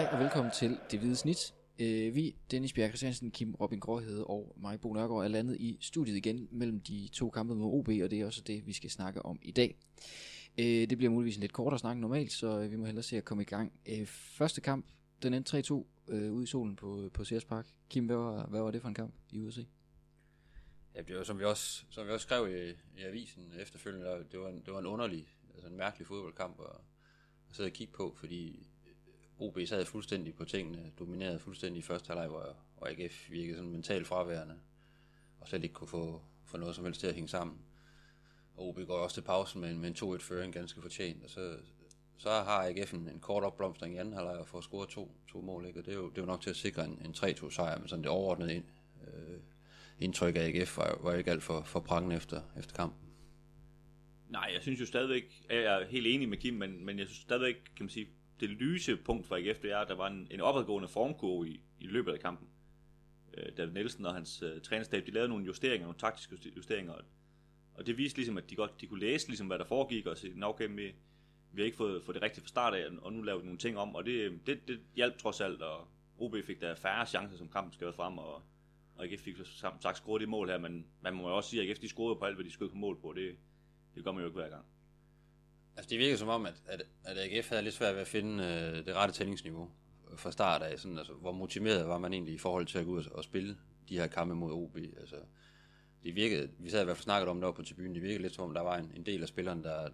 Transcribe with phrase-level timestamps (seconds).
[0.00, 1.54] Hej og velkommen til Det Hvide Snit.
[1.78, 5.78] Øh, vi, Dennis Bjerg Christiansen, Kim Robin Gråhede og mig, Bo Nørgaard, er landet i
[5.80, 8.90] studiet igen mellem de to kampe mod OB, og det er også det, vi skal
[8.90, 9.78] snakke om i dag.
[10.58, 13.16] Øh, det bliver muligvis en lidt kortere snak normalt, så øh, vi må hellere se
[13.16, 13.72] at komme i gang.
[13.88, 14.86] Øh, første kamp,
[15.22, 17.66] den endte 3-2 øh, ude i solen på, på Sears Park.
[17.90, 19.62] Kim, hvad var, hvad var det for en kamp i USA?
[20.94, 24.40] Ja, det var som vi også, som vi også skrev i, i avisen efterfølgende, det
[24.40, 26.76] var en, det var en underlig, altså en mærkelig fodboldkamp at,
[27.50, 28.66] at sidde og kigge på, fordi
[29.40, 33.70] OB sad fuldstændig på tingene, dominerede fuldstændig i første halvleg, hvor, og AGF virkede sådan
[33.70, 34.54] mentalt fraværende,
[35.40, 37.58] og slet ikke kunne få, få noget som helst til at hænge sammen.
[38.56, 41.56] Og OB går også til pausen med en, med en 2-1-føring ganske fortjent, og så,
[42.18, 45.40] så har AGF en, en kort opblomstring i anden halvleg og får scoret to, to
[45.40, 45.80] mål, ikke?
[45.80, 47.78] og det er, jo, det er jo nok til at sikre en, en 3-2 sejr,
[47.78, 48.64] men sådan det overordnede ind,
[49.06, 49.40] øh,
[49.98, 52.98] indtryk af AGF var, var ikke alt for, for prangende efter, efter kampen.
[54.28, 57.20] Nej, jeg synes jo stadigvæk, jeg er helt enig med Kim, men, men jeg synes
[57.20, 58.08] stadigvæk, kan man sige,
[58.40, 61.60] det lyse punkt for AGF, det er, at der var en, en opadgående formkurve i,
[61.80, 62.48] i løbet af kampen.
[63.34, 66.94] Øh, David Nielsen og hans øh, trænerstab, de lavede nogle justeringer, nogle taktiske justeringer,
[67.74, 70.16] og, det viste ligesom, at de godt de kunne læse, ligesom, hvad der foregik, og
[70.16, 70.94] sige, okay, vi,
[71.52, 73.58] vi har ikke fået, fået det rigtigt fra start af, og nu laver vi nogle
[73.58, 77.06] ting om, og det, øh, det, det hjalp trods alt, og OB fik der færre
[77.06, 78.42] chancer, som kampen skrev frem, og,
[78.94, 81.62] og AGF fik som sagt scoret det mål her, men man må jo også sige,
[81.62, 83.36] at AGF de scorede på alt, hvad de skød på mål på, det,
[83.94, 84.64] det gør man jo ikke hver gang.
[85.76, 88.44] Altså det virker som om, at, at, at AGF havde lidt svært ved at finde
[88.44, 89.70] øh, det rette tændingsniveau
[90.16, 90.78] fra start af.
[90.78, 93.24] Sådan, altså, hvor motiveret var man egentlig i forhold til at gå ud og, og
[93.24, 93.56] spille
[93.88, 94.76] de her kampe mod OB?
[94.76, 95.16] Altså,
[96.02, 98.34] det virkede, vi sad i hvert fald snakket om det på tribunen, det virkede lidt
[98.34, 99.88] som om, der var en, en del af spillerne, der,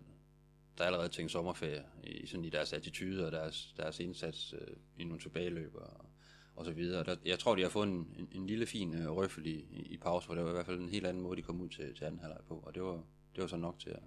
[0.79, 5.05] der allerede tænkte sommerferie i, sådan i deres attitude og deres, deres indsats øh, i
[5.05, 6.07] nogle tilbageløb og,
[6.57, 7.05] og så videre.
[7.05, 9.81] Der, jeg tror, de har fået en, en, en lille fin øh, røffel i, i,
[9.81, 11.69] i pause, for det var i hvert fald en helt anden måde, de kom ud
[11.69, 13.03] til, til anden halvleg på, og det var,
[13.35, 14.03] det var så nok til at,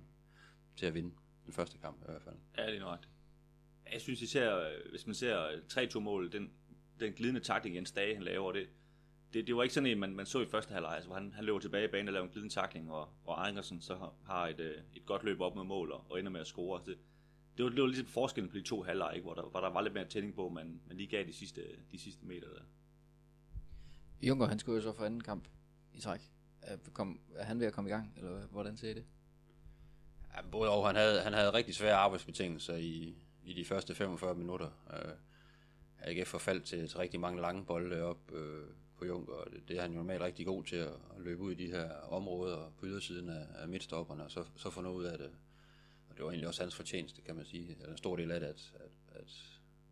[0.76, 1.12] til at vinde
[1.50, 2.36] den første kamp i hvert fald.
[2.58, 3.00] Ja, det er nok.
[3.94, 6.52] Jeg synes især, hvis man ser 3-2-mål, den,
[7.00, 8.70] den glidende takling Jens Dage, han laver, det,
[9.34, 11.34] det, det var ikke sådan en, man, man så i første halvleg, altså, hvor han,
[11.34, 14.14] han løber tilbage i banen og laver en glidende takling, og, og Angersen så har,
[14.26, 16.82] har et, øh, et godt løb op med mål og, og ender med at score.
[16.86, 16.98] Det,
[17.58, 19.24] det var, det var ligesom forskellen på de to halvleg, ikke?
[19.24, 21.62] Hvor, der, hvor der var lidt mere tænding på, men man lige gav de sidste,
[21.92, 22.62] de sidste meter der.
[24.22, 25.48] Junker, han skulle jo så for anden kamp
[25.94, 26.22] i træk.
[26.62, 29.06] Er, kom, er han ved at komme i gang, eller hvordan ser det?
[30.36, 30.88] Ja, både og.
[30.88, 34.70] Han havde, han havde rigtig svære arbejdsbetingelser i, i de første 45 minutter.
[34.94, 35.14] Øh,
[36.00, 39.78] AGF forfaldt til, til rigtig mange lange bolde op øh, på Junker, og det, det
[39.78, 42.72] er han jo normalt rigtig god til at, at løbe ud i de her områder
[42.80, 45.32] på ydersiden af, af midtstopperne, og så, så få noget ud af det.
[46.10, 47.76] Og det var egentlig også hans fortjeneste, kan man sige.
[47.80, 49.32] Eller en stor del af det, at, at, at,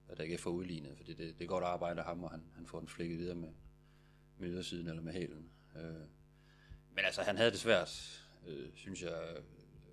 [0.10, 2.68] at AGF får udlignet, for det, det er godt arbejde af ham, og han, han
[2.68, 3.50] får den flækket videre med,
[4.38, 5.50] med ydersiden eller med hælen.
[5.76, 6.08] Øh,
[6.96, 9.36] men altså, han havde det svært, øh, synes jeg,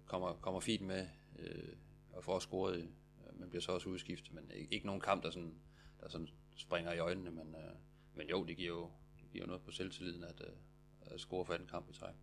[0.06, 1.72] kommer, kommer fint med øh,
[2.12, 2.88] og får scoret.
[3.32, 5.54] Man bliver så også udskiftet, men ikke, ikke nogen kamp, der sådan,
[6.00, 7.30] der sådan springer i øjnene.
[7.30, 7.74] Men, øh,
[8.14, 10.52] men jo, det giver jo, det giver jo noget på selvtilliden at, øh,
[11.00, 12.14] at score for den kamp i træk.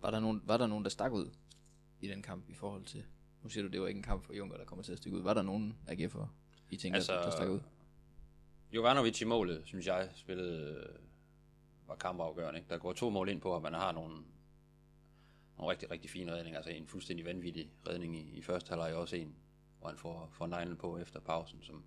[0.00, 1.30] Var der, nogen, var der nogen, der stak ud
[2.00, 3.04] i den kamp i forhold til...
[3.42, 5.18] Nu siger du, det var ikke en kamp for Junker, der kommer til at stikke
[5.18, 5.22] ud.
[5.22, 6.26] Var der nogen AGF'er,
[6.70, 7.60] I tænker, altså, der stak ud?
[8.72, 10.86] Jovanovic i målet, synes jeg, spillede
[11.86, 12.60] var kampafgørende.
[12.60, 12.70] Ikke?
[12.70, 14.24] Der går to mål ind på, at man har nogle,
[15.58, 16.58] nogle rigtig, rigtig fine redninger.
[16.58, 19.36] Altså en fuldstændig vanvittig redning i, i første halvleg, også en,
[19.78, 21.84] hvor han får, får neglen på efter pausen, som,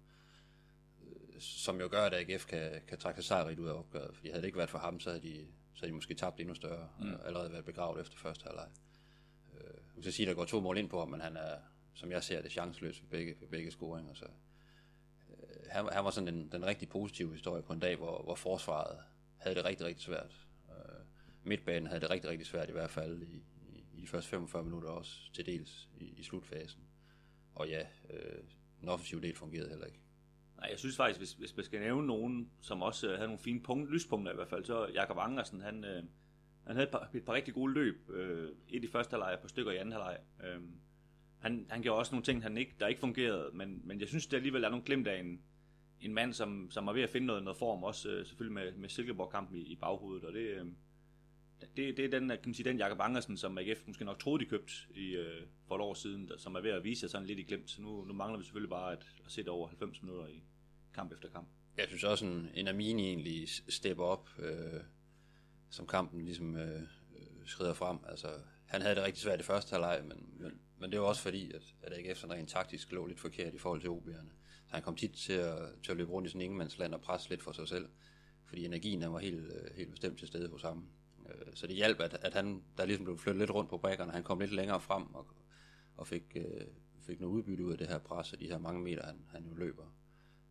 [1.04, 4.16] øh, som jo gør, at AGF kan, kan trække sig sejrigt ud af opgøret.
[4.16, 6.40] Fordi havde det ikke været for ham, så havde de, så havde de måske tabt
[6.40, 7.14] endnu større, mm.
[7.14, 8.68] og allerede været begravet efter første halvleg.
[9.54, 11.56] Øh, jeg kan sige, at der går to mål ind på ham, men han er,
[11.94, 14.14] som jeg ser det, chanceløs for begge, for begge scoringer.
[14.14, 14.26] Så,
[15.30, 18.36] øh, han, han var sådan den, den rigtig positive historie på en dag, hvor, hvor
[18.36, 19.00] forsvaret
[19.38, 20.48] havde det rigtig, rigtig svært.
[20.70, 21.00] Øh,
[21.44, 23.44] midtbanen havde det rigtig, rigtig svært i hvert fald i,
[23.98, 26.82] i, de første 45 minutter også til dels i, i slutfasen.
[27.56, 28.44] Og ja, øh,
[28.82, 30.00] den offensive del fungerede heller ikke.
[30.58, 33.40] Nej, jeg synes faktisk, hvis, hvis man skal nævne nogen, som også øh, havde nogle
[33.40, 36.04] fine punkt, lyspunkter i hvert fald, så Jakob Angersen, han, øh,
[36.64, 38.10] han havde et par, et par rigtig gode løb.
[38.10, 40.18] Øh, et i første halvleg, et par stykker i anden halvleg.
[40.44, 40.62] Øh,
[41.40, 44.28] han, han gjorde også nogle ting, han ikke, der ikke fungerede, men, men jeg synes,
[44.28, 45.42] det alligevel er nogle glimt af en,
[46.02, 48.72] en mand, som, som er ved at finde noget, noget form, også øh, selvfølgelig med,
[48.72, 50.66] med Silkeborg-kampen i, i baghovedet, og det, øh,
[51.62, 54.46] det, det er den, kan man sige, den Jakob Angersen, som AGF måske nok troede,
[54.46, 57.10] de købte i, øh, for et år siden, der, som er ved at vise sig
[57.10, 57.70] sådan lidt i glemt.
[57.70, 60.44] Så nu, nu mangler vi selvfølgelig bare at, at sætte over 90 minutter i
[60.94, 61.48] kamp efter kamp.
[61.78, 64.82] Jeg synes også, en, en Amini egentlig stepper op, øh,
[65.70, 67.98] som kampen ligesom øh, øh, skrider frem.
[68.08, 68.28] Altså,
[68.66, 71.52] han havde det rigtig svært i første halvleg, men, men, men det var også fordi,
[71.52, 74.30] at, at AGF sådan rent taktisk lå lidt forkert i forhold til OB'erne.
[74.68, 77.30] Så han kom tit til at, til at løbe rundt i sådan ingenmandsland og presse
[77.30, 77.90] lidt for sig selv,
[78.46, 80.88] fordi energien var helt, øh, helt bestemt til stede hos ham.
[81.30, 84.12] Øh, så det hjalp, at, at han, der ligesom blev flyttet lidt rundt på brækkerne,
[84.12, 85.28] han kom lidt længere frem og,
[85.98, 86.68] og fik, øh,
[87.06, 89.46] fik noget udbytte ud af det her pres og de her mange meter, han, han
[89.46, 89.86] jo løber.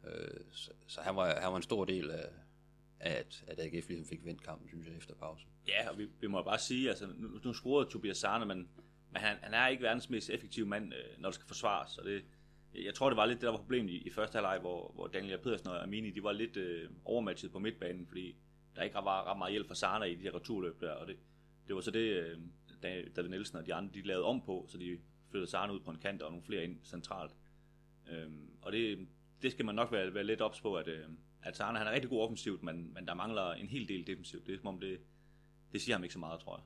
[0.06, 2.28] Øh, så, så han, var, han var en stor del af,
[3.00, 5.48] at, at AGF ligesom fik vendt kampen, synes jeg, efter pausen.
[5.68, 8.68] Ja, og vi, vi må bare sige, altså nu, nu scorede Tobias Sarne, men,
[9.10, 12.02] men han, han er ikke verdens mest effektive mand, øh, når det skal forsvares, så
[12.04, 12.24] det,
[12.84, 15.06] jeg tror, det var lidt det, der var problemet i, i første halvleg, hvor, hvor
[15.06, 18.36] Daniel Pedersen og Amini, de var lidt øh, overmatchet på midtbanen, fordi
[18.76, 21.16] der ikke var ret meget hjælp fra Sarne i de her returløb der, og det,
[21.66, 22.38] det var så det, øh,
[23.16, 24.98] David Nielsen og de andre, de lavede om på, så de
[25.30, 27.32] flyttede Sarne ud på en kant og nogle flere ind centralt.
[28.10, 29.08] Øhm, og det,
[29.42, 31.04] det skal man nok være, være lidt ops på, at, øh,
[31.42, 34.46] at Sarne han er rigtig god offensivt, men, men der mangler en hel del defensivt.
[34.46, 35.00] Det er som om det,
[35.72, 36.64] det siger ham ikke så meget, tror jeg.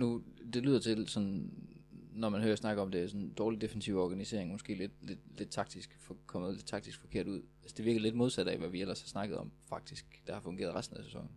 [0.00, 1.68] Nu, det lyder til sådan,
[2.16, 5.96] når man hører snakke om det, sådan dårlig defensiv organisering, måske lidt, lidt, lidt taktisk,
[6.00, 7.42] for, kommet lidt taktisk forkert ud.
[7.62, 10.40] Altså det virker lidt modsat af, hvad vi ellers har snakket om, faktisk, der har
[10.40, 11.30] fungeret resten af sæsonen.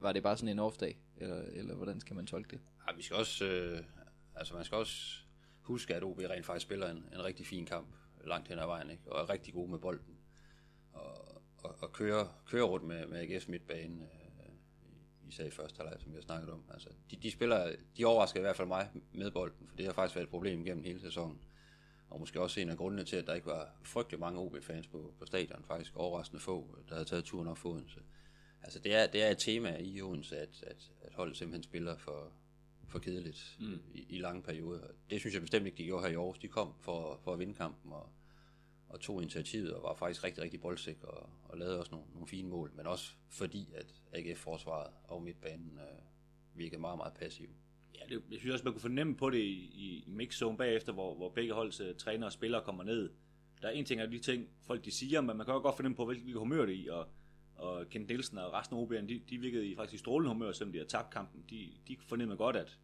[0.00, 2.60] Var det bare sådan en off-dag, eller, eller hvordan skal man tolke det?
[2.88, 3.82] Ja, vi skal også, øh,
[4.34, 5.20] altså man skal også
[5.60, 7.88] huske, at OB rent faktisk spiller en, en rigtig fin kamp
[8.26, 9.12] langt hen ad vejen, ikke?
[9.12, 10.18] og er rigtig god med bolden.
[10.92, 14.17] Og, og, og kører, kører rundt med, med AGF midtbanen, øh,
[15.28, 16.64] især i første halvleg, som vi har snakket om.
[16.72, 19.92] Altså, de, de spiller, de overrasker i hvert fald mig med bolden, for det har
[19.92, 21.38] faktisk været et problem gennem hele sæsonen.
[22.10, 25.14] Og måske også en af grundene til, at der ikke var frygtelig mange OB-fans på,
[25.18, 28.00] på stadion, faktisk overraskende få, der havde taget turen op for Odense.
[28.62, 31.96] Altså det er, det er et tema i Odense, at, at, at holdet simpelthen spiller
[31.96, 32.32] for,
[32.88, 33.80] for kedeligt mm.
[33.94, 34.86] i, i lange perioder.
[35.10, 36.38] Det synes jeg bestemt ikke, de gjorde her i Aarhus.
[36.38, 38.08] De kom for, for at vinde kampen og,
[38.88, 42.28] og tog initiativet og var faktisk rigtig, rigtig boldsik og, og lavede også nogle, nogle
[42.28, 45.98] fine mål, men også fordi, at AGF-forsvaret og midtbanen øh,
[46.54, 47.48] virkede meget, meget passiv.
[47.94, 51.14] Ja, det, jeg synes også, man kunne fornemme på det i, i mixzone bagefter, hvor,
[51.14, 53.10] hvor begge holds øh, uh, træner og spillere kommer ned.
[53.62, 55.76] Der er en ting af de ting, folk de siger, men man kan også godt
[55.76, 57.08] fornemme på, hvilket humør det er i, og
[57.58, 60.52] og Kent Nielsen og resten af OB'erne, de, de virkede i faktisk i strålende humør,
[60.52, 61.44] selvom de har tabt kampen.
[61.50, 62.78] De, de fornemmer godt, at,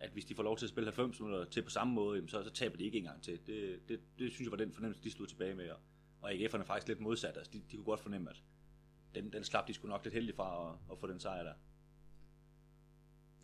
[0.00, 2.44] at hvis de får lov til at spille 90 minutter til på samme måde, så,
[2.44, 3.46] så taber de ikke engang til.
[3.46, 5.70] Det, det, det synes jeg var den fornemmelse, de stod tilbage med.
[5.70, 5.78] Og,
[6.20, 7.36] og AGF'erne er faktisk lidt modsat.
[7.36, 8.42] Altså, de, de kunne godt fornemme, at
[9.14, 11.54] den, den slap de skulle nok lidt heldig fra at, at få den sejr der.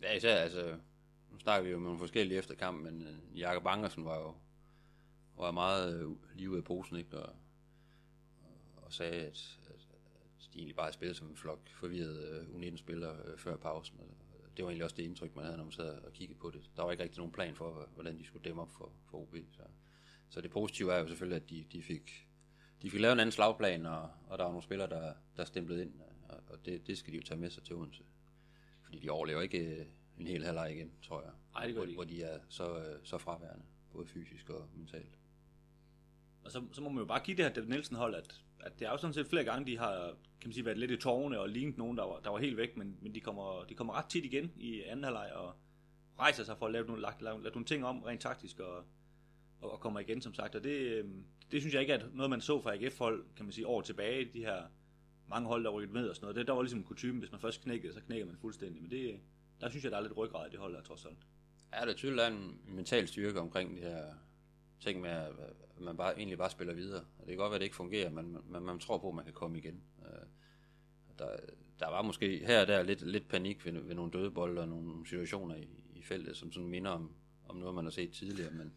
[0.01, 0.77] Ja, især, altså,
[1.31, 4.35] nu snakker vi jo med nogle forskellige efterkamp, men øh, Jakob Angersen var jo
[5.37, 7.19] var meget uh, lige ud af posen, ikke?
[7.19, 7.35] Og,
[8.75, 9.59] og, sagde, at,
[10.53, 13.99] de egentlig bare spillet som en flok forvirrede øh, U19-spillere før pausen.
[13.99, 14.05] Og
[14.57, 16.69] det var egentlig også det indtryk, man havde, når man sad og kiggede på det.
[16.75, 19.35] Der var ikke rigtig nogen plan for, hvordan de skulle dæmme op for, for OB.
[19.51, 19.63] Så,
[20.29, 22.27] så det positive er jo selvfølgelig, at de, de fik
[22.83, 25.81] de fik lavet en anden slagplan, og, og der var nogle spillere, der, der stemplede
[25.81, 25.93] ind,
[26.29, 28.03] og, og det, det skal de jo tage med sig til Odense.
[28.83, 31.31] Fordi de overlever ikke en hel halvleg igen, tror jeg.
[31.55, 35.17] Ej, det hvor, de hvor de er så, så fraværende, både fysisk og mentalt.
[36.43, 38.79] Og så, så må man jo bare give det her David Nielsen hold, at at
[38.79, 40.13] det er jo sådan set flere gange, de har
[40.43, 42.57] kan man sige, været lidt i tårne og lignet nogen, der var, der var helt
[42.57, 45.55] væk, men, men de, kommer, de kommer ret tit igen i anden halvleg og
[46.19, 48.83] rejser sig for at lave nogle, lave, lave, lave nogle ting om rent taktisk og,
[49.61, 50.55] og, og kommer igen, som sagt.
[50.55, 53.51] Og det, øhm, det synes jeg ikke er noget, man så fra AGF-hold, kan man
[53.51, 54.63] sige, år tilbage, de her
[55.29, 56.35] mange hold, der rykket med og sådan noget.
[56.35, 58.81] Det, der var ligesom kutumen, hvis man først knækkede, så knækker man fuldstændig.
[58.81, 59.19] Men det,
[59.61, 61.17] der synes jeg, der er lidt ryggrad i det hold, der trods alt.
[61.73, 64.05] Ja, der tydeligt er en mental styrke omkring det her
[64.79, 65.31] ting med, at
[65.79, 67.01] man bare, egentlig bare spiller videre.
[67.01, 69.15] Og det kan godt være, at det ikke fungerer, men man, man tror på, at
[69.15, 69.83] man kan komme igen.
[70.05, 70.25] Øh,
[71.19, 71.35] der,
[71.79, 75.07] der var måske her og der lidt, lidt panik ved, ved nogle dødebold og nogle
[75.07, 77.11] situationer i, i feltet, som sådan minder om,
[77.45, 78.51] om noget, man har set tidligere.
[78.51, 78.73] Men,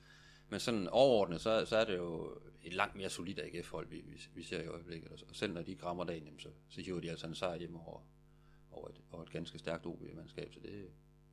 [0.49, 4.21] men sådan overordnet, så, så er det jo et langt mere solidt AGF-hold, vi, vi,
[4.35, 5.25] vi ser i øjeblikket.
[5.29, 8.01] Og selv når de grammer dagen, så, så hiver de altså en sejr hjem over,
[8.71, 10.55] over, et, over et ganske stærkt OB-mandskab.
[10.55, 10.91] Så det,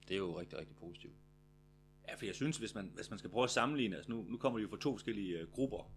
[0.07, 1.15] det er jo rigtig, rigtig positivt.
[2.07, 4.37] Ja, for jeg synes, hvis man, hvis man skal prøve at sammenligne, altså nu, nu
[4.37, 5.91] kommer de jo fra to forskellige uh, grupper,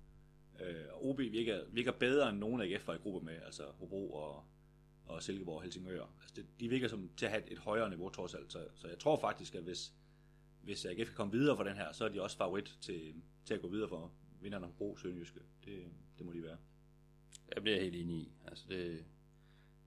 [0.55, 3.63] uh, og OB virker, virker bedre end nogen af AGF var i grupper med, altså
[3.79, 4.45] Hobro og,
[5.05, 6.07] og Silkeborg og Helsingør.
[6.21, 8.59] Altså det, de virker som til at have et, et højere niveau trods alt, så,
[8.75, 9.93] så jeg tror faktisk, at hvis,
[10.63, 13.55] hvis AGF kan komme videre fra den her, så er de også favorit til, til
[13.55, 15.41] at gå videre for vinderne af Hobro Sønderjyske.
[15.65, 15.85] Det,
[16.19, 16.57] det må de være.
[17.55, 18.33] Jeg bliver helt enig i.
[18.47, 19.05] Altså det,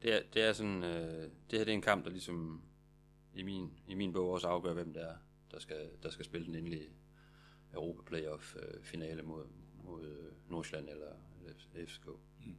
[0.01, 2.61] det, er, det er sådan, øh, det her det er en kamp, der ligesom
[3.33, 5.15] i min, i min bog også afgør, hvem det er,
[5.51, 6.89] der skal, der skal spille den endelige
[7.74, 9.46] Europa Playoff øh, finale mod,
[9.84, 11.12] mod øh, Nordsjælland eller,
[11.88, 12.08] FCK.
[12.46, 12.56] Mm.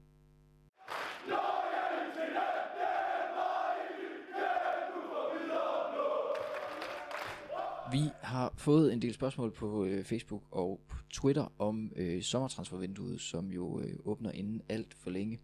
[7.92, 13.20] Vi har fået en del spørgsmål på øh, Facebook og på Twitter om øh, sommertransfervinduet,
[13.20, 15.40] som jo øh, åbner inden alt for længe.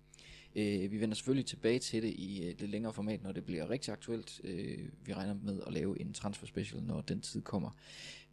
[0.57, 3.71] Øh, vi vender selvfølgelig tilbage til det i et lidt længere format, når det bliver
[3.71, 4.41] rigtig aktuelt.
[4.45, 7.71] Øh, vi regner med at lave en transfer special, når den tid kommer.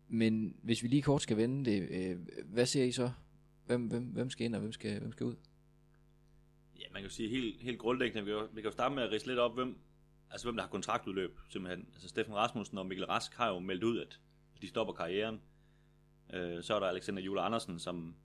[0.07, 3.11] Men hvis vi lige kort skal vende det, øh, hvad ser I så?
[3.65, 5.35] Hvem, hvem, hvem skal ind, og hvem skal, hvem skal ud?
[6.79, 8.95] Ja, man kan jo sige helt, helt grundlæggende, vi kan, jo, vi kan jo starte
[8.95, 9.77] med at rise lidt op, hvem,
[10.29, 11.87] altså hvem der har kontraktudløb, simpelthen.
[11.93, 14.19] Altså Steffen Rasmussen og Mikkel Rask har jo meldt ud, at
[14.61, 15.41] de stopper karrieren.
[16.33, 18.15] Øh, så er der Alexander Jule Andersen, som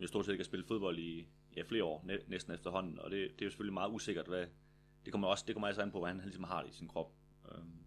[0.00, 1.26] jo stort set ikke har spillet fodbold i,
[1.56, 4.46] ja, flere år næ, næsten efterhånden, og det, det er jo selvfølgelig meget usikkert, hvad,
[5.04, 6.74] det kommer også det kommer altså an på, hvad han, han ligesom har det i
[6.74, 7.12] sin krop.
[7.52, 7.84] Øhm,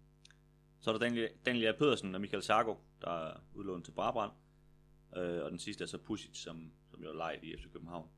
[0.80, 4.32] så er der Daniel, Daniel Pedersen og Michael Sarko, der er udlånt til Brabrand,
[5.16, 8.08] øh, og den sidste er så Pusic, som, som jo er lejet i FC København.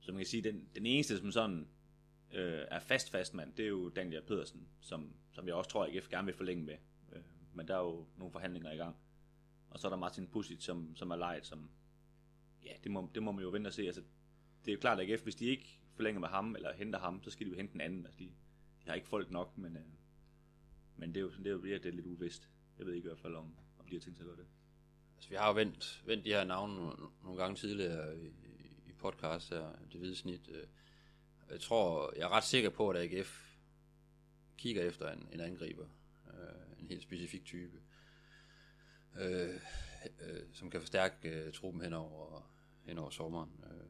[0.00, 1.68] Så man kan sige, den, den eneste, som sådan
[2.32, 5.84] øh, er fast fast mand, det er jo Daniel Pedersen, som, som jeg også tror,
[5.84, 6.76] at AGF gerne vil forlænge med.
[7.12, 8.96] Øh, men der er jo nogle forhandlinger i gang.
[9.70, 11.70] Og så er der Martin Pusic, som, som er lejet, som,
[12.64, 13.82] ja, det må, det må man jo vente og se.
[13.82, 14.02] Altså,
[14.64, 17.22] det er jo klart, at AGF, hvis de ikke forlænger med ham, eller henter ham,
[17.22, 18.06] så skal de jo hente en anden.
[18.06, 19.82] Altså, de, de har ikke folk nok, men, øh,
[20.96, 22.48] men det er jo, det er jo det er lidt uvist.
[22.78, 24.46] Jeg ved ikke i hvert fald, om, om de har tænkt sig at gøre det.
[25.16, 28.26] Altså, vi har jo vendt, vendt de her navne nogle, nogle gange tidligere i,
[28.86, 30.48] i podcast her, det hvide snit.
[30.48, 30.66] Øh.
[31.50, 33.56] Jeg tror, jeg er ret sikker på, at AGF
[34.56, 35.86] kigger efter en, en angriber.
[36.26, 37.80] Øh, en helt specifik type.
[39.20, 39.60] Øh,
[40.20, 42.52] øh, som kan forstærke øh, truppen hen over,
[42.84, 43.64] hen over sommeren.
[43.64, 43.81] Øh.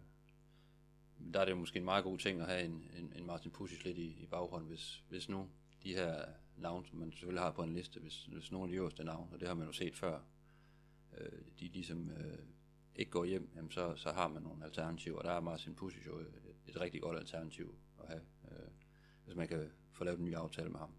[1.32, 3.50] Der er det jo måske en meget god ting at have en, en, en Martin
[3.50, 5.48] Pusic lidt i, i baghånden, hvis, hvis nu
[5.82, 6.24] de her
[6.56, 9.32] navne, som man selvfølgelig har på en liste, hvis, hvis nogle af de øverste navne,
[9.32, 10.20] og det har man jo set før,
[11.18, 12.38] øh, de ligesom øh,
[12.96, 16.06] ikke går hjem, jamen så, så har man nogle alternativer, og der er Martin Pusic
[16.06, 18.70] jo et, et rigtig godt alternativ at have, øh,
[19.24, 20.94] hvis man kan få lavet en ny aftale med ham.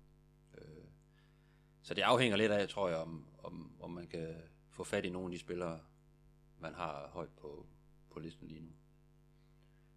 [0.58, 0.86] Øh,
[1.82, 4.36] så det afhænger lidt af, tror jeg, om, om, om man kan
[4.70, 5.80] få fat i nogle af de spillere,
[6.60, 7.66] man har højt på,
[8.10, 8.72] på listen lige nu.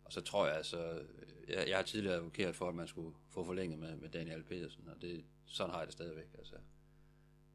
[0.06, 1.02] Og så tror jeg altså,
[1.48, 4.88] jeg, jeg har tidligere advokeret for, at man skulle få forlænget med, med Daniel Pedersen,
[4.88, 6.34] og det, sådan har jeg det stadigvæk.
[6.38, 6.56] Altså,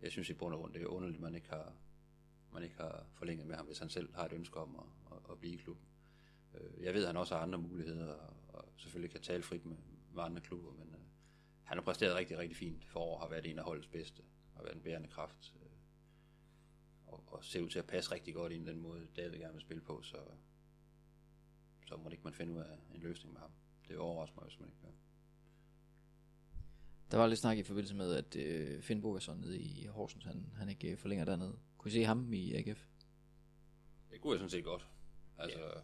[0.02, 1.74] jeg synes i bund og grund, det er underligt, at man ikke har,
[2.54, 5.32] man ikke har forlænget med ham, hvis han selv har et ønske om at, at,
[5.32, 5.86] at blive i klubben.
[6.54, 9.66] Øh, jeg ved, at han også har andre muligheder, og, og selvfølgelig kan tale frit
[9.66, 9.78] med,
[10.14, 11.02] med andre klubber, men uh,
[11.64, 14.24] han har præsteret rigtig, rigtig fint for år, har været en af holdets bedste,
[14.56, 18.52] har været en bærende kraft, uh, og, og ser ud til at passe rigtig godt
[18.52, 20.18] ind i den måde, David gerne vil spille på, så,
[21.92, 23.52] så må det ikke man finde ud af en løsning med ham.
[23.88, 24.92] Det overrasker mig, hvis man ikke gør.
[27.12, 30.54] Der var lidt snak i forbindelse med, at øh, Finn Bogerson nede i Horsens, han,
[30.58, 31.58] han ikke forlænger dernede.
[31.78, 32.86] Kunne I se ham i AGF?
[34.12, 34.88] Det kunne jeg sådan set godt.
[35.38, 35.84] Altså, yeah.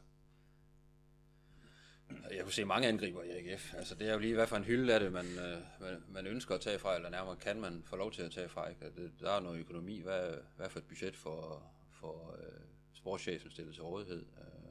[2.35, 3.73] Jeg kunne se mange angriber i AGF.
[3.73, 6.27] Altså, det er jo lige, hvad for en hylde er det, man, øh, man, man
[6.27, 8.69] ønsker at tage fra, eller nærmere kan man få lov til at tage fra.
[8.69, 8.85] Ikke?
[8.85, 10.01] Det, der er noget økonomi.
[10.01, 14.25] Hvad, hvad for et budget for, for uh, sportschefen stillet til rådighed?
[14.37, 14.66] Uh,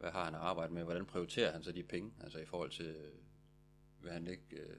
[0.00, 0.84] hvad har han at arbejde med?
[0.84, 2.12] Hvordan prioriterer han så de penge?
[2.20, 2.96] Altså i forhold til,
[4.02, 4.76] vil han ikke øh,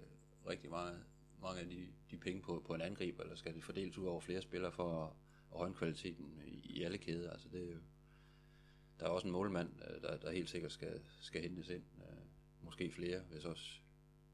[0.48, 1.04] rigtig meget,
[1.42, 4.22] mange af de, de penge på, på en angriber, eller skal det fordeles ud over
[4.22, 5.12] flere spillere for at,
[5.52, 7.32] at højne kvaliteten i, i alle kæder?
[7.32, 7.80] Altså det er jo,
[9.00, 11.84] der er også en målmand, øh, der, der helt sikkert skal, skal hentes ind.
[11.98, 12.18] Øh,
[12.62, 13.72] måske flere, hvis også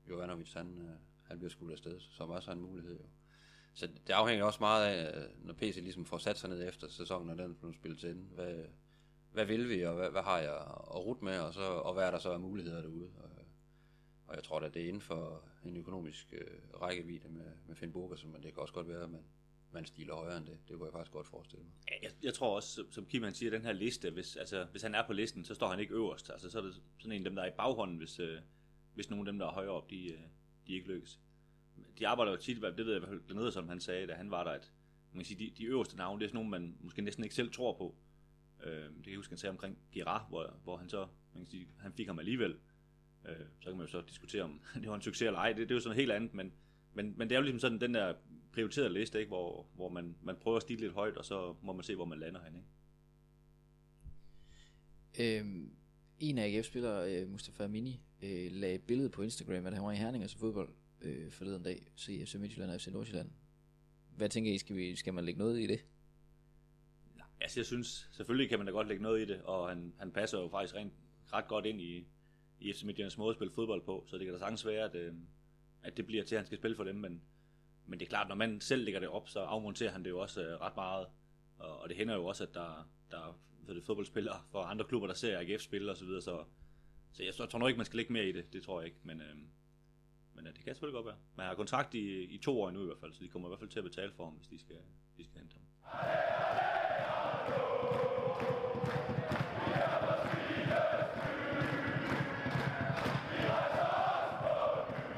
[0.10, 3.00] Jovanovic, han, øh, han bliver skudt afsted, som også en mulighed.
[3.00, 3.06] Jo.
[3.74, 7.27] Så det afhænger også meget af, når PC ligesom får sat sig ned efter sæsonen,
[7.27, 8.24] når den bliver spillet til ende.
[8.24, 8.65] Hvad,
[9.38, 10.56] hvad vil vi, og hvad, hvad har jeg
[10.96, 13.10] at rute med, og, så, og hvad er der så af muligheder derude.
[13.17, 13.29] Og,
[14.27, 17.91] og jeg tror at det er inden for en økonomisk øh, rækkevidde med, med Finn
[17.91, 19.24] Bogersen, men det kan også godt være, at man,
[19.72, 20.58] man stiler højere end det.
[20.67, 21.74] Det kunne jeg faktisk godt forestille mig.
[21.91, 24.82] Ja, jeg, jeg tror også, som Kim han siger, den her liste, hvis, altså, hvis
[24.82, 26.29] han er på listen, så står han ikke øverst.
[26.29, 28.39] Altså, så er det sådan en af dem, der er i baghånden, hvis, øh,
[28.94, 30.20] hvis nogen af dem, der er højere op, de, øh,
[30.67, 31.20] de ikke lykkes.
[32.00, 34.32] De arbejder jo tit, det ved jeg i hvert fald som han sagde, da han
[34.32, 34.72] var der, at
[35.12, 37.36] man kan sige, de, de øverste navne, det er sådan nogle, man måske næsten ikke
[37.36, 37.96] selv tror på.
[38.63, 41.51] Øh, det kan jeg huske, han sagde omkring Girard, hvor, hvor han så, man kan
[41.51, 42.55] sige, han fik ham alligevel.
[43.25, 45.53] Øh, så kan man jo så diskutere, om det var en succes eller ej.
[45.53, 46.53] Det, det er jo sådan noget helt andet, men,
[46.93, 48.13] men, men det er jo ligesom sådan den der
[48.53, 49.29] prioriterede liste, ikke?
[49.29, 52.05] Hvor, hvor man, man prøver at stige lidt højt, og så må man se, hvor
[52.05, 52.55] man lander hen.
[52.55, 52.67] Ikke?
[55.39, 55.71] Øhm,
[56.19, 59.91] en af AGF-spillere, øh, Mustafa Mini, øh, lagde et billede på Instagram, at han var
[59.91, 60.69] i Herning og så fodbold
[61.01, 63.29] øh, forleden dag, så i FC Midtjylland og FC Nordsjælland.
[64.15, 65.85] Hvad tænker I, skal, vi, skal man lægge noget i det?
[67.41, 70.12] Altså jeg synes, selvfølgelig kan man da godt lægge noget i det, og han, han
[70.12, 70.94] passer jo faktisk rent,
[71.34, 72.08] ret godt ind i,
[72.60, 74.96] i FC Midtjyllands måde at spille fodbold på, så det kan da sagtens være, at,
[74.96, 75.13] øh,
[75.84, 77.22] at det bliver til, at han skal spille for dem, men,
[77.86, 80.20] men det er klart, når man selv lægger det op, så afmonterer han det jo
[80.20, 81.08] også øh, ret meget,
[81.58, 85.08] og, og det hænder jo også, at der, der er det, fodboldspillere fra andre klubber,
[85.08, 86.44] der ser AGF spille og så videre, så,
[87.12, 88.86] så jeg, jeg tror nok ikke, man skal lægge mere i det, det tror jeg
[88.86, 89.36] ikke, men, øh,
[90.34, 91.17] men ja, det kan selvfølgelig godt være.
[91.36, 93.50] Man har kontrakt i, i to år nu i hvert fald, så de kommer i
[93.50, 94.77] hvert fald til at betale for ham, hvis de skal,
[95.17, 96.76] de skal hente ham.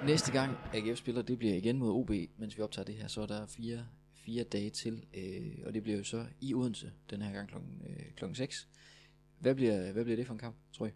[0.10, 3.22] Næste gang AGF spiller, det bliver igen mod OB, mens vi optager det her, så
[3.22, 7.22] er der fire, fire dage til, øh, og det bliver jo så i Odense, den
[7.22, 8.70] her gang klokken, øh, klokken 6.
[9.40, 10.90] Hvad bliver, hvad bliver det for en kamp, tror I?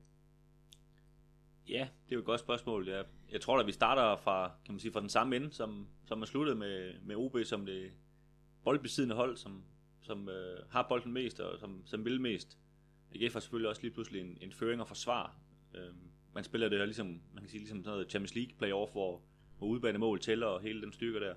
[1.69, 2.87] Ja, det er jo et godt spørgsmål.
[2.87, 5.87] Jeg, jeg tror at vi starter fra, kan man sige, fra den samme ende, som,
[6.05, 7.91] som er sluttet med, med OB som det
[8.63, 9.63] boldbesiddende hold, som,
[10.01, 12.57] som øh, har bolden mest og som, som vil mest.
[13.15, 15.43] AGF har selvfølgelig også lige pludselig en, en føring og forsvar
[15.75, 15.93] Øh,
[16.33, 19.21] man spiller det her ligesom, man kan sige, ligesom sådan noget Champions League playoff, hvor,
[19.57, 21.35] hvor udbanemål tæller og hele den styrke der.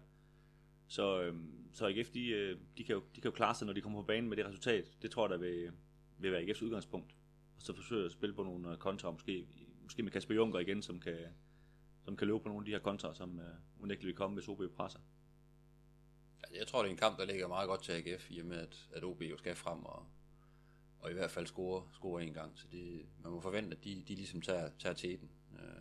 [0.88, 1.34] Så, øh,
[1.72, 4.00] så AGF, de, øh, de, kan jo, de kan jo klare sig, når de kommer
[4.02, 5.02] på banen med det resultat.
[5.02, 5.70] Det tror jeg, der vil,
[6.18, 7.16] vil være AGF's udgangspunkt.
[7.56, 9.46] Og så forsøge at spille på nogle øh, kontra, måske,
[9.82, 11.18] måske med Kasper Junker igen, som kan,
[12.04, 14.48] som kan løbe på nogle af de her kontra, som øh, unægteligt vil komme, hvis
[14.48, 15.00] OB presser.
[16.42, 18.46] Altså, jeg tror, det er en kamp, der ligger meget godt til AGF, i og
[18.46, 20.06] med, at, at OB jo skal frem og,
[20.98, 22.58] og i hvert fald score, score en gang.
[22.58, 25.30] Så det, man må forvente, at de, de ligesom tager, tager teten.
[25.52, 25.80] Øh,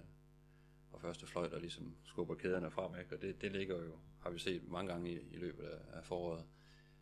[0.91, 2.99] og første fløjt og ligesom skubber kæderne frem.
[2.99, 3.15] Ikke?
[3.15, 6.05] Og det, det ligger jo, har vi set mange gange i, i løbet af, af
[6.05, 6.45] foråret,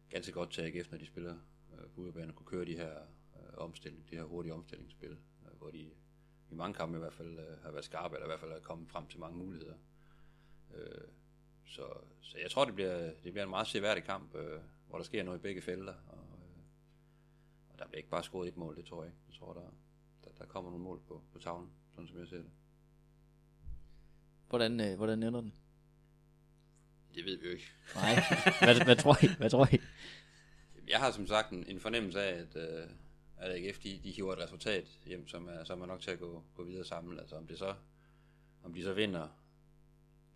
[0.09, 1.35] ganske godt til AGF, når de spiller
[1.73, 2.95] øh, på udebane, og kunne køre de her
[3.35, 5.91] øh, omstilling, de her hurtige omstillingsspil, øh, hvor de
[6.51, 8.59] i mange kampe i hvert fald øh, har været skarpe, eller i hvert fald er
[8.59, 9.75] kommet frem til mange muligheder.
[10.73, 11.07] Øh,
[11.65, 11.85] så,
[12.21, 15.23] så jeg tror, det bliver, det bliver en meget seværdig kamp, øh, hvor der sker
[15.23, 15.93] noget i begge felter,
[17.73, 19.21] og, der bliver ikke bare scoret et mål, det tror jeg ikke.
[19.27, 19.73] Jeg tror, der,
[20.23, 22.51] der, der kommer nogle mål på, på tavlen, sådan som jeg ser det.
[24.49, 25.53] Hvordan, øh, hvordan ender den?
[27.15, 27.71] Det ved vi jo ikke.
[27.95, 28.15] Nej,
[28.61, 29.27] hvad, hvad, tror I?
[29.37, 29.79] Hvad tror I?
[30.87, 32.89] Jeg har som sagt en, en fornemmelse af, at, øh,
[33.37, 36.19] at AGF de, de hiver et resultat hjem, som er, som er nok til at
[36.19, 37.19] gå, gå videre sammen.
[37.19, 37.75] Altså om det så,
[38.63, 39.27] om de så vinder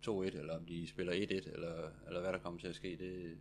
[0.06, 1.16] 2-1, eller om de spiller 1-1,
[1.52, 3.38] eller, eller hvad der kommer til at ske, det,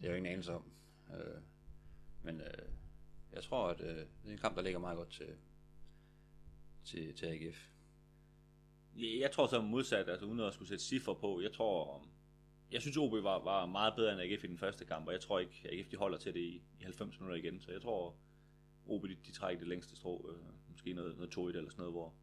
[0.00, 0.64] det er jo ingen anelse om.
[1.10, 1.40] Øh,
[2.22, 2.68] men øh,
[3.36, 5.28] jeg tror, at øh, det er en kamp, der ligger meget godt til,
[6.84, 7.68] til, til AGF.
[8.96, 12.06] Jeg tror så modsat, altså uden at skulle sætte cifre på, jeg tror,
[12.72, 15.20] jeg synes OB var, var meget bedre end AGF i den første kamp, og jeg
[15.20, 18.16] tror ikke, AGF de holder til det i, i 90 minutter igen, så jeg tror,
[18.86, 21.92] OB de, de trækker det længste strå, øh, måske noget, noget 2-1 eller sådan noget,
[21.92, 22.14] hvor,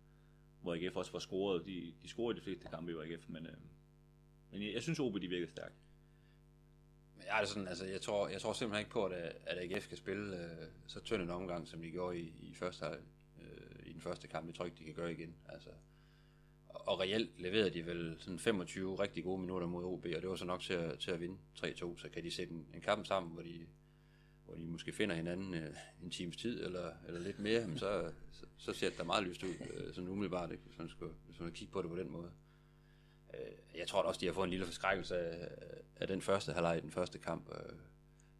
[0.61, 3.57] hvor AGF også var scoret, de, de scorede de fleste kampe i AGF, men, øh,
[4.51, 5.75] men jeg, jeg synes OB de virkede stærkt.
[7.15, 9.87] Men jeg, er sådan, altså, jeg, tror, jeg tror simpelthen ikke på, at, at AGF
[9.87, 13.93] kan spille øh, så tynd en omgang, som de gjorde i, i, første, øh, i
[13.93, 14.47] den første kamp.
[14.47, 15.35] Jeg tror ikke, de kan gøre igen.
[15.49, 15.69] Altså,
[16.69, 20.29] og, og reelt leverede de vel sådan 25 rigtig gode minutter mod OB, og det
[20.29, 21.99] var så nok til at, til at vinde 3-2.
[22.01, 23.65] Så kan de sætte en, en kamp sammen, hvor de,
[24.45, 28.45] hvor de måske finder hinanden øh, en times tid, eller, eller lidt mere, så, så,
[28.57, 31.39] så ser det da meget lyst ud, øh, sådan umiddelbart, ikke, hvis man skulle, hvis
[31.39, 32.31] man kigge på det på den måde.
[33.33, 35.47] Øh, jeg tror også, de har fået en lille forskrækkelse af,
[35.95, 37.49] af den første halvleg i den første kamp.
[37.51, 37.77] Øh,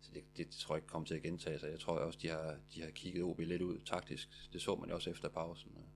[0.02, 1.72] så det, det, tror jeg ikke kommer til at gentage sig.
[1.72, 4.30] Jeg tror også, de har, de har kigget OB lidt ud taktisk.
[4.54, 5.72] Det så man jo også efter pausen.
[5.76, 5.90] Og,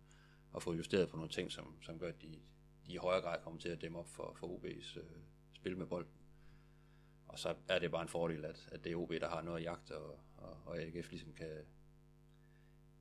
[0.51, 2.39] og fået justeret på nogle ting, som, som gør, at de,
[2.87, 5.05] de i højere grad kommer til at dæmme op for, for OB's øh,
[5.53, 6.11] spil med bolden.
[7.27, 9.57] Og så er det bare en fordel, at, at det er OB, der har noget
[9.57, 11.65] at jagte, og, og, og AGF ligesom kan,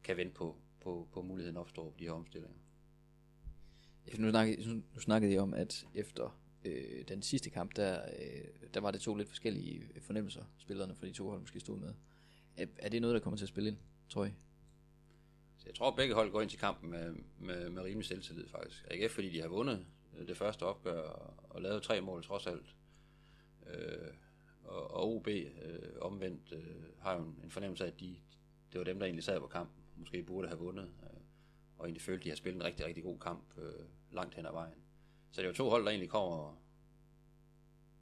[0.04, 2.58] kan vente på, på, på muligheden opstår på de her omstillinger.
[4.18, 8.80] Nu snakkede, nu snakkede I om, at efter øh, den sidste kamp, der, øh, der
[8.80, 11.94] var det to lidt forskellige fornemmelser, spillerne fra de to hold måske stod med.
[12.56, 14.30] Er, er det noget, der kommer til at spille ind, tror I?
[15.58, 18.48] Så jeg tror, at begge hold går ind til kampen med, med, med rimelig selvtillid
[18.48, 18.84] faktisk.
[18.90, 19.86] AGF, fordi de har vundet
[20.18, 22.76] øh, det første opgør og, og lavet tre mål trods alt.
[23.66, 24.08] Øh,
[24.64, 25.48] og, og OB øh,
[26.00, 28.16] omvendt øh, har jo en, en fornemmelse af, at de,
[28.72, 29.82] det var dem, der egentlig sad på kampen.
[29.96, 30.90] Måske burde have vundet.
[31.86, 34.46] Og egentlig følte, at de har spillet en rigtig, rigtig god kamp øh, langt hen
[34.46, 34.78] ad vejen.
[35.30, 36.62] Så det er jo to hold, der egentlig kommer...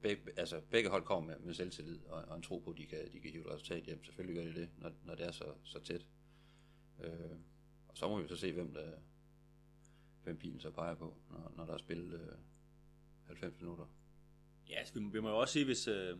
[0.01, 2.87] Begge, altså begge hold kommer med, med selvtillid og, og en tro på, at de
[2.87, 4.05] kan, de kan hive et resultat hjem.
[4.05, 6.07] Selvfølgelig gør de det, når, når det er så, så tæt.
[7.05, 7.37] Øh,
[7.89, 8.93] og så må vi så se, hvem, der,
[10.23, 12.37] hvem pilen så peger på, når, når der er spillet øh,
[13.27, 13.87] 90 minutter.
[14.69, 15.89] Ja, altså, vi, vi må jo også sige, hvis...
[15.89, 16.19] Øh,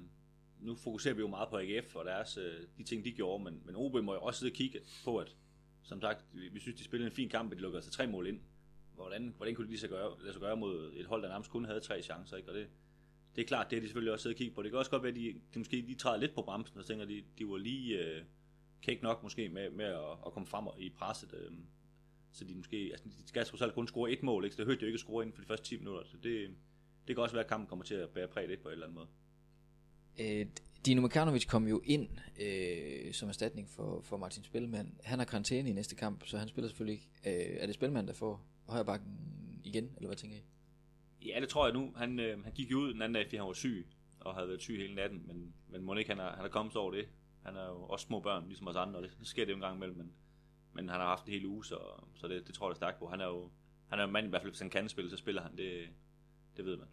[0.61, 3.63] nu fokuserer vi jo meget på AGF og deres, øh, de ting, de gjorde, men,
[3.65, 5.37] men OB må jo også sidde og kigge på, at
[5.85, 8.07] som sagt, vi, vi synes, de spillede en fin kamp, og de lukkede sig tre
[8.07, 8.41] mål ind.
[8.95, 11.51] Hvordan, hvordan kunne de lige så gøre, lade sig gøre mod et hold, der nærmest
[11.51, 12.49] kun havde tre chancer, ikke?
[12.49, 12.69] Og det,
[13.37, 14.63] det er klart, det er de selvfølgelig også siddet og kigge på.
[14.63, 16.87] Det kan også godt være, at de, de måske lige træder lidt på bremsen, og
[16.87, 18.25] tænker, de, de var lige øh,
[18.83, 21.35] kæk nok måske med, med at, at komme frem i presset.
[21.35, 21.53] Øh,
[22.33, 24.57] så de måske, altså de skal trods alt kun score et mål, ikke?
[24.57, 26.05] Så det hørte de jo ikke at score inden for de første 10 minutter.
[26.05, 26.51] Så det,
[27.09, 28.87] det kan også være, at kampen kommer til at bære præg lidt på en eller
[28.87, 29.09] anden måde.
[30.17, 32.09] Et, Dino Mekanovic kom jo ind
[32.41, 34.95] øh, som erstatning for, for Martin Spilman.
[35.05, 37.09] Han har karantæne i næste kamp, så han spiller selvfølgelig ikke.
[37.27, 39.09] Øh, er det Spilman, der får højre bakken
[39.65, 40.43] igen, eller hvad tænker I?
[41.27, 41.93] Ja, det tror jeg nu.
[41.97, 43.87] Han, øh, han gik jo ud den anden dag, fordi han var syg,
[44.21, 46.77] og havde været syg hele natten, men, men må ikke, han har, han har kommet
[46.77, 47.09] over det.
[47.43, 49.57] Han er jo også små børn, ligesom os andre, og det, det sker det jo
[49.57, 50.13] en gang imellem, men,
[50.73, 51.79] men han har haft det hele uge, så,
[52.15, 53.09] så det, det tror jeg er stærkt på.
[53.09, 53.51] Han er jo
[53.89, 55.89] han er jo mand, i hvert fald hvis han kan spille, så spiller han, det,
[56.57, 56.89] det ved man.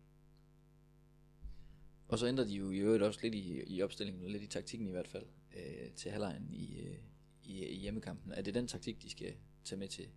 [2.11, 4.87] Og så ændrer de jo i øvrigt også lidt i, i opstillingen, lidt i taktikken
[4.87, 6.97] i hvert fald, øh, til halvlejen i, øh,
[7.43, 8.31] i, i hjemmekampen.
[8.31, 10.07] Er det den taktik, de skal tage med til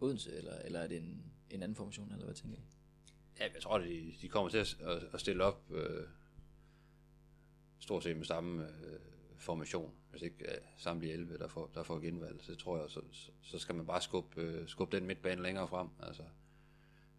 [0.00, 2.60] Odense, eller, eller er det en, en anden formation, eller hvad tænker I?
[3.40, 4.76] Ja, jeg tror, de, de kommer til at,
[5.12, 6.06] at, stille op øh,
[7.78, 9.00] stort set med samme øh,
[9.36, 13.00] formation, hvis ikke øh, samtlige 11, der får, der får genvalg, så tror jeg, så,
[13.12, 15.88] så, så skal man bare skubbe, øh, skubbe den midtbane længere frem.
[16.02, 16.22] Altså,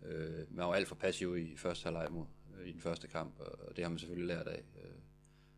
[0.05, 2.25] øh, man var alt for passiv i første halvleg mod,
[2.59, 4.63] Øh, i den første kamp, og det har man selvfølgelig lært af.
[4.83, 4.91] Øh,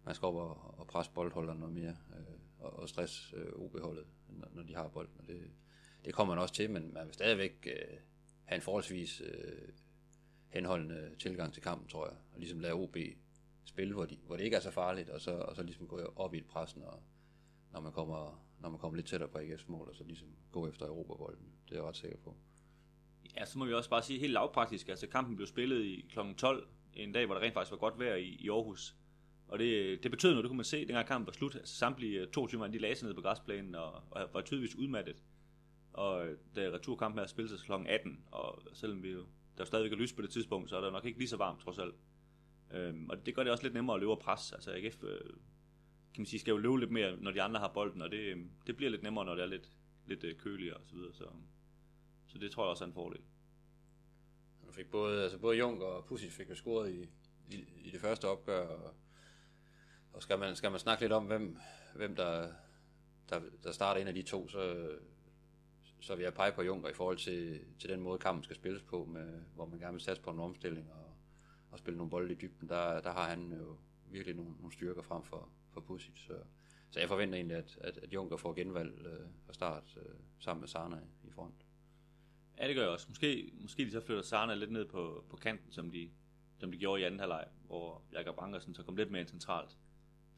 [0.05, 4.47] man skal op og, og presse boldholderne noget mere, øh, og, og stress OB-holdet, når,
[4.53, 5.51] når de har bolden, og det,
[6.05, 7.67] det kommer man også til, men man vil stadigvæk
[8.45, 9.21] have en forholdsvis
[10.49, 12.97] henholdende tilgang til kampen, tror jeg, og ligesom lade OB
[13.65, 16.13] spil, hvor, de, hvor det ikke er så farligt, og så, og så ligesom gå
[16.15, 17.03] op i et pres, når,
[17.71, 20.67] når, man kommer, når man kommer lidt tættere på AGF's mål, og så ligesom gå
[20.67, 21.47] efter Europabolden.
[21.65, 22.35] Det er jeg ret sikker på.
[23.35, 26.19] Ja, så må vi også bare sige helt lavpraktisk, altså kampen blev spillet i kl.
[26.37, 28.95] 12, en dag, hvor der rent faktisk var godt vejr i, i Aarhus.
[29.47, 31.55] Og det, det betød noget, det kunne man se, dengang kampen var slut.
[31.55, 34.75] Altså, samtlige øh, 22 mand, de lagde sig ned på græsplænen og, og var tydeligvis
[34.75, 35.23] udmattet.
[35.93, 37.89] Og øh, da returkampen er spillet sig kl.
[37.89, 39.25] 18, og selvom vi jo,
[39.57, 41.59] der stadigvæk er lys på det tidspunkt, så er der nok ikke lige så varmt
[41.59, 41.95] trods alt.
[42.73, 44.51] Øhm, og det gør det også lidt nemmere at løbe og pres.
[44.51, 45.19] Altså AGF øh,
[46.13, 48.19] kan man sige, skal jo løbe lidt mere, når de andre har bolden, og det,
[48.19, 49.71] øh, det bliver lidt nemmere, når det er lidt,
[50.05, 51.13] lidt køligere og så videre.
[51.13, 51.25] Så,
[52.27, 53.21] så det tror jeg også er en fordel.
[54.67, 57.09] Man fik både, altså både Jung og Pusic fik jo scoret i,
[57.55, 58.93] i, i, det første opgør, og,
[60.13, 61.57] og skal, man, skal man snakke lidt om, hvem,
[61.95, 62.51] hvem der,
[63.29, 64.89] der, der starter en af de to, så,
[65.99, 68.83] så vil jeg pege på Junker i forhold til, til den måde, kampen skal spilles
[68.83, 71.13] på, med, hvor man gerne vil satse på en omstilling og,
[71.71, 75.01] og spille nogle bolde i dybden, der, der har han jo virkelig nogle, nogle styrker
[75.01, 76.19] frem for, for Pusic.
[76.27, 76.33] Så,
[76.89, 80.61] så jeg forventer egentlig, at, at, at Junker får genvalg øh, fra start øh, sammen
[80.61, 81.66] med Sarna i front.
[82.59, 83.05] Ja, det gør jeg også.
[83.09, 86.09] Måske, måske de så flytter Sarna lidt ned på, på kanten, som de,
[86.57, 89.77] som de gjorde i anden halvleg, hvor Jakob Ankersen så kom lidt mere centralt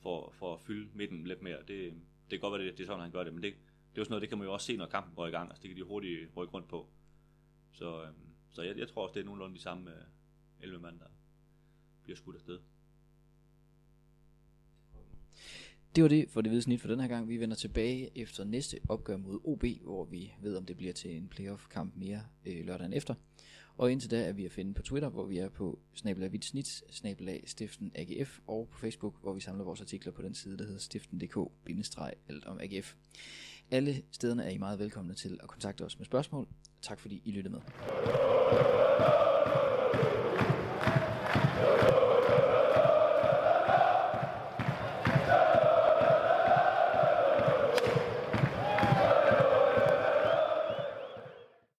[0.02, 1.58] for, for at fylde midten lidt mere.
[1.58, 1.94] Det,
[2.30, 4.02] det kan godt være, det, det er sådan, han gør det, men det, det er
[4.02, 5.50] jo sådan noget, det kan man jo også se, når kampen går i gang.
[5.50, 6.90] Altså, det kan de hurtigt rykke rundt på.
[7.72, 8.16] Så, øhm,
[8.50, 10.04] så jeg, jeg tror også, det er nogenlunde de samme øh,
[10.62, 11.06] 11 mand, der
[12.04, 12.60] bliver skudt afsted.
[15.96, 17.30] Det var det for det hvide snit for den her gang.
[17.30, 21.18] Vi vender tilbage efter næste opgør mod OB, hvor vi ved, om det bliver til
[21.18, 23.14] en playoff-kamp mere øh, lørdagen efter.
[23.78, 26.46] Og indtil da er vi at finde på Twitter, hvor vi er på snabelag vidt
[26.46, 30.58] snit, snabelag stiften AGF, og på Facebook, hvor vi samler vores artikler på den side,
[30.58, 32.96] der hedder stiften.dk-alt om AGF.
[33.72, 36.48] Alle stederne er I meget velkomne til at kontakte os med spørgsmål.
[36.82, 37.62] Tak fordi I lyttede med.